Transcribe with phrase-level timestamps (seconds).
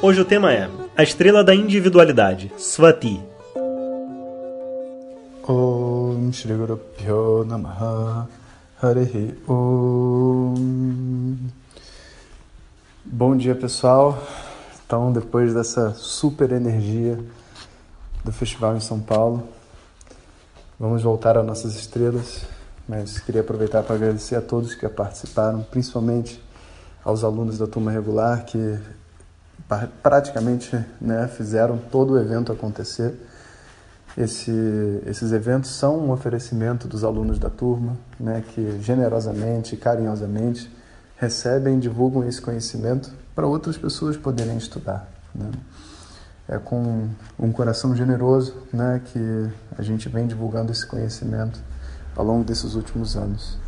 [0.00, 3.20] Hoje o tema é A Estrela da Individualidade, Swati.
[13.04, 14.22] Bom dia pessoal,
[14.86, 17.18] então depois dessa super energia
[18.24, 19.48] do festival em São Paulo,
[20.78, 22.42] vamos voltar às nossas estrelas,
[22.88, 26.40] mas queria aproveitar para agradecer a todos que participaram, principalmente
[27.04, 28.78] aos alunos da turma regular que
[30.02, 33.14] praticamente né, fizeram todo o evento acontecer.
[34.16, 34.50] Esse,
[35.06, 40.74] esses eventos são um oferecimento dos alunos da turma, né, que generosamente carinhosamente
[41.16, 45.08] recebem e divulgam esse conhecimento para outras pessoas poderem estudar.
[45.34, 45.50] Né.
[46.48, 51.60] É com um coração generoso né, que a gente vem divulgando esse conhecimento
[52.16, 53.58] ao longo desses últimos anos.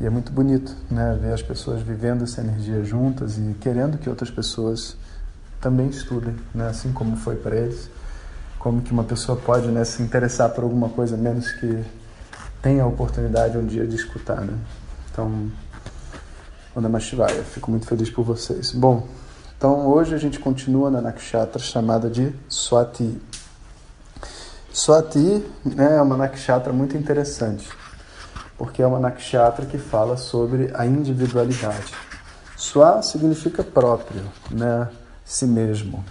[0.00, 4.10] E é muito bonito né, ver as pessoas vivendo essa energia juntas e querendo que
[4.10, 4.96] outras pessoas
[5.60, 6.68] também estudem, né?
[6.68, 7.90] assim como foi para eles.
[8.58, 11.84] Como que uma pessoa pode né, se interessar por alguma coisa menos que
[12.60, 14.54] tenha a oportunidade um dia de escutar, né?
[15.12, 15.50] Então,
[16.74, 18.72] Onda Shivaya, fico muito feliz por vocês.
[18.72, 19.06] Bom,
[19.56, 23.18] então hoje a gente continua na nakshatra chamada de Swati.
[24.72, 27.66] Swati né, é uma nakshatra muito interessante,
[28.58, 31.94] porque é uma nakshatra que fala sobre a individualidade.
[32.56, 34.88] Swa significa próprio, né?
[35.26, 36.04] Si mesmo.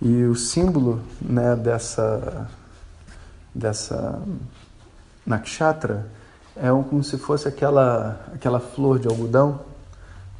[0.00, 2.48] E o símbolo né, dessa,
[3.54, 4.20] dessa
[5.24, 6.06] nakshatra
[6.56, 9.60] é um, como se fosse aquela, aquela flor de algodão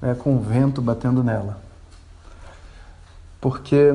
[0.00, 1.59] né, com o vento batendo nela.
[3.41, 3.94] Porque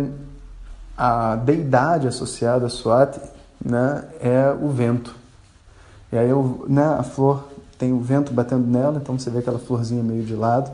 [0.96, 3.20] a deidade associada a Swati
[3.64, 5.16] né, é o vento.
[6.12, 6.30] E aí
[6.68, 7.48] né, a flor
[7.78, 10.70] tem o vento batendo nela, então você vê aquela florzinha meio de lado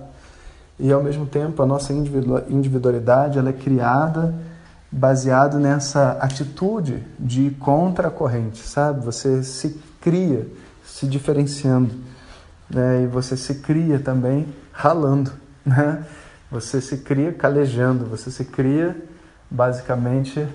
[0.79, 4.33] e ao mesmo tempo a nossa individualidade ela é criada
[4.91, 9.03] baseado nessa atitude de ir contra a corrente, sabe?
[9.03, 10.47] Você se cria
[10.85, 11.93] se diferenciando,
[12.69, 13.03] né?
[13.03, 15.31] E você se cria também ralando,
[15.65, 16.05] né?
[16.51, 18.95] Você se cria calejando, você se cria
[19.49, 20.47] basicamente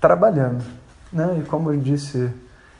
[0.00, 0.64] trabalhando,
[1.12, 1.38] né?
[1.40, 2.30] E como disse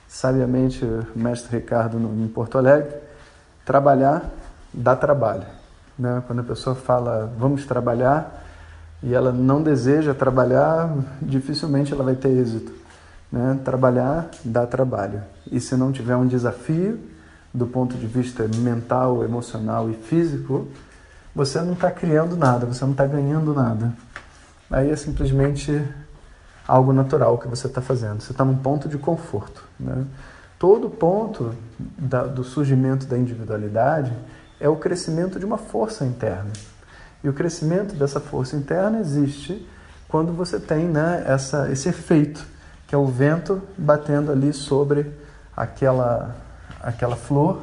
[0.08, 2.96] sabiamente o mestre Ricardo em Porto Alegre,
[3.64, 4.30] trabalhar
[4.72, 5.57] dá trabalho.
[5.98, 6.22] Né?
[6.26, 8.44] Quando a pessoa fala vamos trabalhar
[9.02, 12.72] e ela não deseja trabalhar, dificilmente ela vai ter êxito.
[13.30, 13.58] Né?
[13.64, 15.22] Trabalhar dá trabalho.
[15.50, 16.98] E se não tiver um desafio
[17.52, 20.68] do ponto de vista mental, emocional e físico,
[21.34, 23.92] você não está criando nada, você não está ganhando nada.
[24.70, 25.82] Aí é simplesmente
[26.66, 28.20] algo natural que você está fazendo.
[28.20, 29.64] Você está num ponto de conforto.
[29.80, 30.04] Né?
[30.58, 31.54] Todo ponto
[31.96, 34.12] da, do surgimento da individualidade
[34.60, 36.50] é o crescimento de uma força interna.
[37.22, 39.66] E o crescimento dessa força interna existe
[40.08, 42.44] quando você tem né, essa, esse efeito,
[42.86, 45.12] que é o vento batendo ali sobre
[45.56, 46.34] aquela,
[46.80, 47.62] aquela flor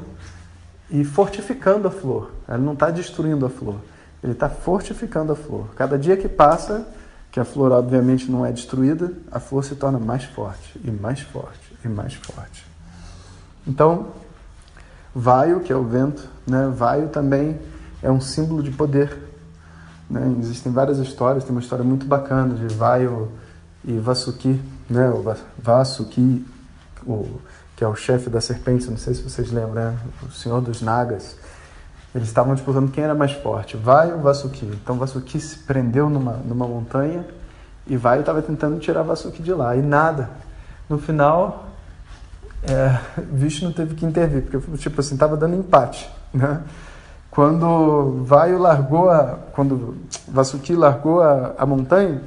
[0.89, 2.31] e fortificando a flor.
[2.47, 3.77] Ele não está destruindo a flor,
[4.23, 5.69] ele está fortificando a flor.
[5.75, 6.87] Cada dia que passa,
[7.31, 11.21] que a flor obviamente não é destruída, a flor se torna mais forte e mais
[11.21, 12.65] forte e mais forte.
[13.67, 14.09] Então,
[15.17, 16.69] Vaio, que é o vento, né?
[16.75, 17.57] Vaio também
[18.03, 19.17] é um símbolo de poder.
[20.09, 20.35] Né?
[20.39, 23.31] Existem várias histórias, tem uma história muito bacana de Vaio
[23.85, 25.09] e Vasuki, né?
[25.09, 25.23] O
[25.57, 26.45] Vasuki,
[27.07, 27.39] o,
[27.77, 29.97] que é o chefe da serpente, não sei se vocês lembram, né?
[30.21, 31.37] o senhor dos Nagas.
[32.13, 34.65] Eles estavam disputando quem era mais forte, Vaio ou Vasuki.
[34.65, 37.25] Então Vasuki se prendeu numa, numa montanha
[37.87, 39.77] e Vaio estava tentando tirar Vasuki de lá.
[39.77, 40.29] E nada.
[40.89, 41.64] No final,
[42.67, 42.99] é,
[43.31, 46.09] Vishnu teve que intervir, porque tipo assim, estava dando empate.
[46.33, 46.61] Né?
[47.29, 49.97] Quando Vaio largou a, quando
[50.27, 52.21] Vasuki largou a, a montanha,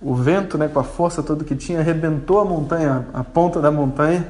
[0.00, 3.70] o vento, né, com a força toda que tinha, arrebentou a montanha, a ponta da
[3.70, 4.26] montanha,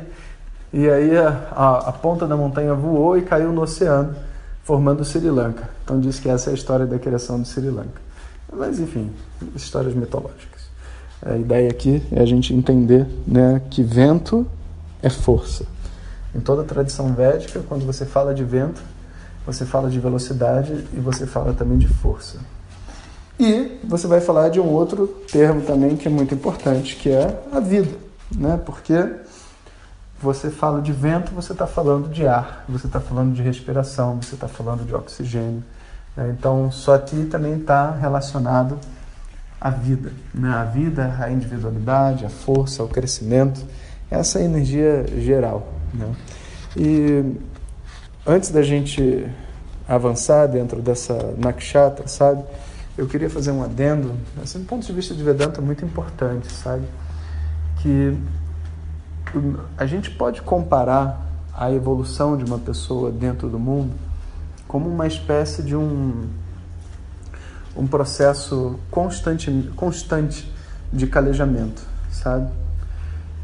[0.72, 4.14] e aí a, a, a ponta da montanha voou e caiu no oceano,
[4.62, 5.68] formando Sri Lanka.
[5.84, 8.00] Então diz que essa é a história da criação de Sri Lanka.
[8.52, 9.10] Mas enfim,
[9.54, 10.60] histórias mitológicas.
[11.24, 14.46] A ideia aqui é a gente entender né, que vento
[15.02, 15.66] é força.
[16.34, 18.80] Em toda a tradição védica, quando você fala de vento,
[19.44, 22.38] você fala de velocidade e você fala também de força.
[23.38, 27.42] E você vai falar de um outro termo também que é muito importante, que é
[27.50, 27.96] a vida,
[28.36, 28.60] né?
[28.64, 29.02] Porque
[30.20, 34.34] você fala de vento, você está falando de ar, você está falando de respiração, você
[34.34, 35.64] está falando de oxigênio.
[36.14, 36.34] Né?
[36.38, 38.78] Então, só ti também está relacionado
[39.58, 40.50] à vida, né?
[40.50, 43.64] A vida, a individualidade, a força, o crescimento,
[44.10, 46.12] essa energia geral, né?
[46.76, 47.24] E
[48.26, 49.26] antes da gente
[49.88, 52.44] avançar dentro dessa nakshatra, sabe?
[52.96, 56.84] Eu queria fazer um adendo, assim, do ponto de vista de Vedanta, muito importante, sabe?
[57.82, 58.16] Que
[59.76, 63.94] a gente pode comparar a evolução de uma pessoa dentro do mundo
[64.66, 66.28] como uma espécie de um,
[67.76, 70.50] um processo constante, constante
[70.92, 72.48] de calejamento, sabe?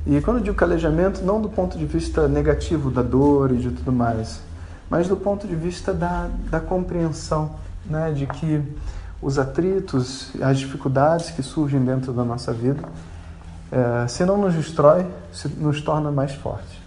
[0.06, 3.70] E quando eu digo calejamento, não do ponto de vista negativo da dor e de
[3.70, 4.40] tudo mais,
[4.88, 8.62] mas do ponto de vista da, da compreensão, né, de que
[9.20, 12.80] os atritos, as dificuldades que surgem dentro da nossa vida,
[13.72, 16.78] é, se não nos destrói, se nos torna mais fortes.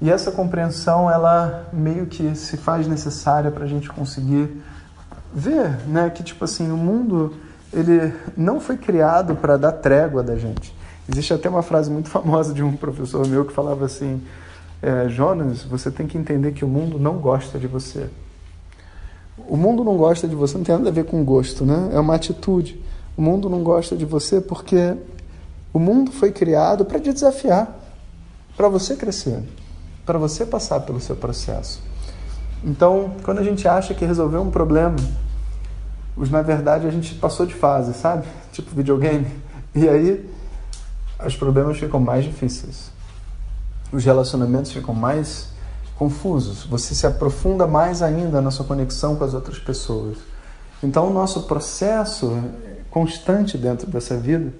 [0.00, 4.60] E essa compreensão, ela meio que se faz necessária para a gente conseguir
[5.32, 7.32] ver, né, que tipo assim, o mundo
[7.72, 10.74] ele não foi criado para dar trégua da gente.
[11.08, 14.22] Existe até uma frase muito famosa de um professor meu que falava assim:
[14.82, 18.08] é, Jonas, você tem que entender que o mundo não gosta de você.
[19.48, 21.90] O mundo não gosta de você não tem nada a ver com gosto, né?
[21.92, 22.80] É uma atitude.
[23.16, 24.96] O mundo não gosta de você porque
[25.72, 27.76] o mundo foi criado para te desafiar,
[28.56, 29.42] para você crescer,
[30.06, 31.82] para você passar pelo seu processo.
[32.62, 34.96] Então, quando a gente acha que resolveu um problema,
[36.16, 38.26] na verdade a gente passou de fase, sabe?
[38.52, 39.26] Tipo videogame.
[39.74, 40.30] E aí
[41.26, 42.90] os problemas ficam mais difíceis.
[43.92, 45.48] Os relacionamentos ficam mais
[45.96, 46.64] confusos.
[46.64, 50.18] Você se aprofunda mais ainda na sua conexão com as outras pessoas.
[50.82, 52.38] Então, o nosso processo
[52.90, 54.52] constante dentro dessa vida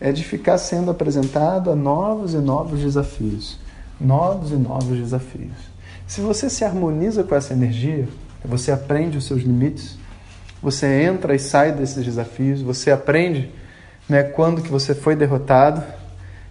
[0.00, 3.58] é de ficar sendo apresentado a novos e novos desafios.
[4.00, 5.72] Novos e novos desafios.
[6.06, 8.08] Se você se harmoniza com essa energia,
[8.44, 9.96] você aprende os seus limites,
[10.60, 13.50] você entra e sai desses desafios, você aprende
[14.08, 15.82] né, quando que você foi derrotado,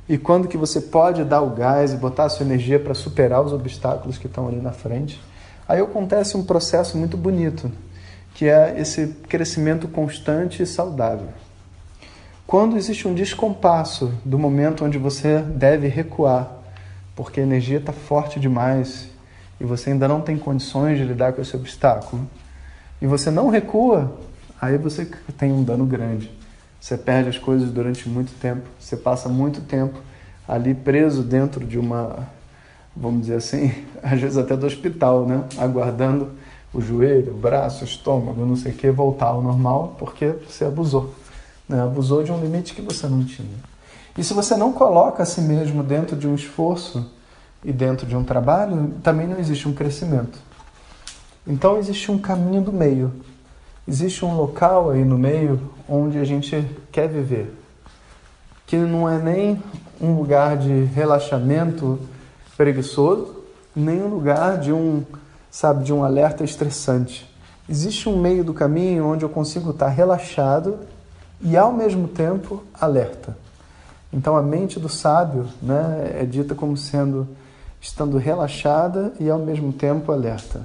[0.07, 3.41] e quando que você pode dar o gás e botar a sua energia para superar
[3.41, 5.21] os obstáculos que estão ali na frente.
[5.67, 7.71] Aí acontece um processo muito bonito,
[8.33, 11.29] que é esse crescimento constante e saudável.
[12.45, 16.51] Quando existe um descompasso do momento onde você deve recuar,
[17.15, 19.07] porque a energia está forte demais
[19.59, 22.27] e você ainda não tem condições de lidar com esse obstáculo,
[23.01, 24.17] e você não recua,
[24.59, 25.07] aí você
[25.37, 26.40] tem um dano grande.
[26.81, 29.99] Você perde as coisas durante muito tempo, você passa muito tempo
[30.47, 32.27] ali preso dentro de uma,
[32.95, 35.43] vamos dizer assim, às vezes até do hospital, né?
[35.59, 36.31] Aguardando
[36.73, 40.65] o joelho, o braço, o estômago, não sei o que, voltar ao normal, porque você
[40.65, 41.13] abusou.
[41.69, 41.79] Né?
[41.83, 43.59] Abusou de um limite que você não tinha.
[44.17, 47.11] E se você não coloca a si mesmo dentro de um esforço
[47.63, 50.39] e dentro de um trabalho, também não existe um crescimento.
[51.45, 53.13] Então existe um caminho do meio.
[53.87, 57.51] Existe um local aí no meio onde a gente quer viver,
[58.67, 59.61] que não é nem
[59.99, 61.99] um lugar de relaxamento
[62.55, 63.37] preguiçoso,
[63.75, 65.03] nem um lugar de um,
[65.49, 67.27] sabe, de um alerta estressante.
[67.67, 70.77] Existe um meio do caminho onde eu consigo estar relaxado
[71.41, 73.35] e ao mesmo tempo alerta.
[74.13, 77.27] Então a mente do sábio, né, é dita como sendo
[77.81, 80.61] estando relaxada e ao mesmo tempo alerta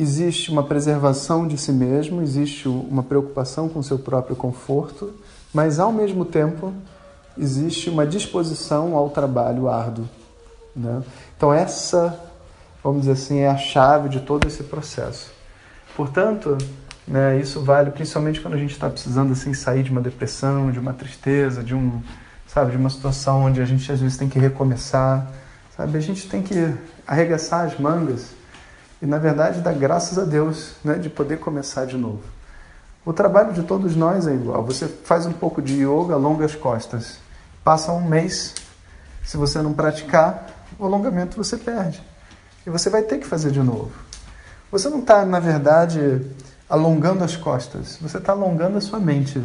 [0.00, 5.12] existe uma preservação de si mesmo, existe uma preocupação com seu próprio conforto,
[5.52, 6.72] mas ao mesmo tempo
[7.36, 10.08] existe uma disposição ao trabalho árduo.
[10.74, 11.02] Né?
[11.36, 12.18] Então, essa,
[12.82, 15.30] vamos dizer assim, é a chave de todo esse processo.
[15.94, 16.56] Portanto,
[17.06, 20.78] né, isso vale principalmente quando a gente está precisando assim, sair de uma depressão, de
[20.78, 22.00] uma tristeza, de, um,
[22.46, 25.30] sabe, de uma situação onde a gente às vezes tem que recomeçar.
[25.76, 25.98] Sabe?
[25.98, 26.72] A gente tem que
[27.06, 28.39] arregaçar as mangas
[29.00, 32.22] e, na verdade, dar graças a Deus né, de poder começar de novo.
[33.04, 34.62] O trabalho de todos nós é igual.
[34.64, 37.18] Você faz um pouco de yoga, alonga as costas.
[37.64, 38.54] Passa um mês,
[39.24, 42.02] se você não praticar, o alongamento você perde.
[42.66, 43.90] E você vai ter que fazer de novo.
[44.70, 46.20] Você não está, na verdade,
[46.68, 49.42] alongando as costas, você está alongando a sua mente.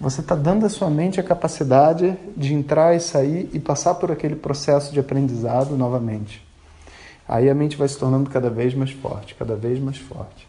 [0.00, 4.10] Você está dando à sua mente a capacidade de entrar e sair e passar por
[4.10, 6.48] aquele processo de aprendizado novamente.
[7.30, 10.48] Aí a mente vai se tornando cada vez mais forte, cada vez mais forte.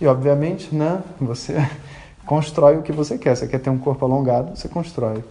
[0.00, 1.54] E obviamente, né, você
[2.26, 3.36] constrói o que você quer.
[3.36, 5.22] Você quer ter um corpo alongado, você constrói.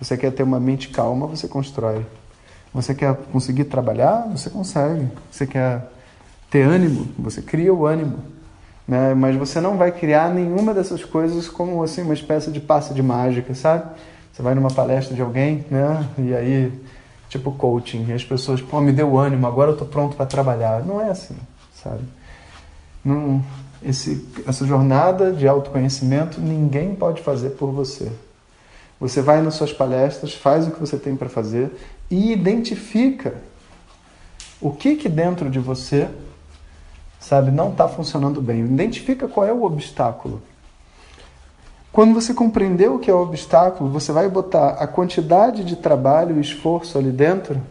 [0.00, 2.06] Você quer ter uma mente calma, você constrói.
[2.72, 5.06] Você quer conseguir trabalhar, você consegue.
[5.30, 5.92] Você quer
[6.50, 8.16] ter ânimo, você cria o ânimo.
[8.88, 9.12] Né?
[9.12, 13.02] Mas você não vai criar nenhuma dessas coisas como assim uma espécie de passe de
[13.02, 13.90] mágica, sabe?
[14.32, 16.08] Você vai numa palestra de alguém, né?
[16.18, 16.72] E aí,
[17.38, 20.84] tipo coaching, as pessoas, pô, me deu ânimo, agora eu tô pronto para trabalhar.
[20.84, 21.36] Não é assim,
[21.74, 22.02] sabe?
[23.04, 23.44] Não,
[23.82, 28.10] esse, essa jornada de autoconhecimento ninguém pode fazer por você.
[29.00, 31.70] Você vai nas suas palestras, faz o que você tem para fazer
[32.08, 33.34] e identifica
[34.60, 36.08] o que que dentro de você,
[37.18, 38.64] sabe, não está funcionando bem.
[38.64, 40.40] Identifica qual é o obstáculo.
[41.94, 46.36] Quando você compreender o que é o obstáculo, você vai botar a quantidade de trabalho
[46.36, 47.62] e esforço ali dentro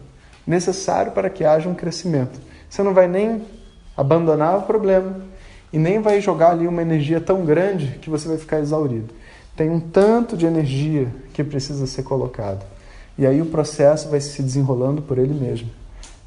[0.46, 2.40] necessário para que haja um crescimento.
[2.66, 3.44] Você não vai nem
[3.94, 5.20] abandonar o problema
[5.70, 9.12] e nem vai jogar ali uma energia tão grande que você vai ficar exaurido.
[9.54, 12.64] Tem um tanto de energia que precisa ser colocado.
[13.18, 15.68] E aí o processo vai se desenrolando por ele mesmo.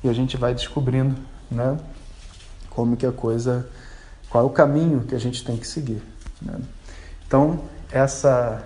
[0.03, 1.15] E a gente vai descobrindo,
[1.49, 1.75] né,
[2.69, 3.67] como que a coisa,
[4.29, 6.03] qual é o caminho que a gente tem que seguir.
[6.39, 6.59] Né?
[7.25, 7.59] Então,
[7.91, 8.63] essa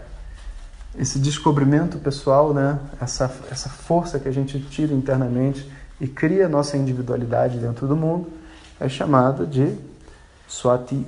[0.98, 6.75] esse descobrimento pessoal, né, essa essa força que a gente tira internamente e cria nossa
[6.75, 8.28] individualidade dentro do mundo,
[8.80, 9.78] é chamada de
[10.48, 11.06] Swati,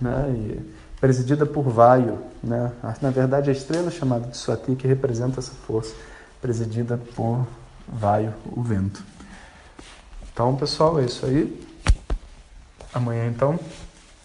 [0.00, 2.72] né, e presidida por Vaio, né?
[3.00, 5.94] Na verdade, a estrela chamada de Swati que representa essa força,
[6.40, 7.46] presidida por
[7.86, 9.02] Vaio, o vento.
[10.32, 11.66] Então, pessoal, é isso aí.
[12.92, 13.58] Amanhã, então,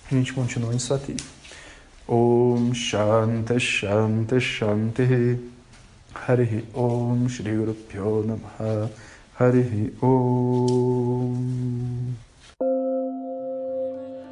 [0.09, 1.15] a gente continua em Swati.
[2.07, 5.39] Om Shanti Shanti Shanti
[6.13, 8.89] Harihi Om Shri Guru Pyo Namaha
[9.39, 12.13] Harihi Om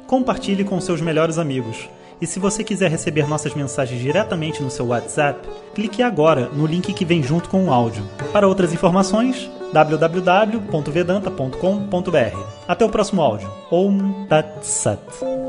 [0.06, 1.88] Compartilhe com seus melhores amigos.
[2.20, 6.92] E se você quiser receber nossas mensagens diretamente no seu WhatsApp, clique agora no link
[6.92, 8.04] que vem junto com o áudio.
[8.32, 12.38] Para outras informações, www.vedanta.com.br.
[12.68, 13.50] Até o próximo áudio.
[13.70, 15.41] Om Tat Sat.